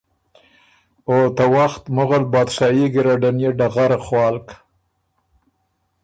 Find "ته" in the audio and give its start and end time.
1.35-1.43